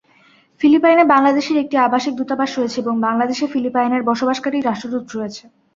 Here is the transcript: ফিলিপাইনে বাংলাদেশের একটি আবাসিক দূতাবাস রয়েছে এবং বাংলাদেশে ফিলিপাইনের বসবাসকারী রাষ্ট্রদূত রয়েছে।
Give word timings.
ফিলিপাইনে 0.61 1.03
বাংলাদেশের 1.13 1.57
একটি 1.57 1.75
আবাসিক 1.77 2.13
দূতাবাস 2.15 2.51
রয়েছে 2.53 2.77
এবং 2.79 2.95
বাংলাদেশে 3.07 3.45
ফিলিপাইনের 3.53 4.05
বসবাসকারী 4.09 4.57
রাষ্ট্রদূত 4.59 5.05
রয়েছে। 5.09 5.43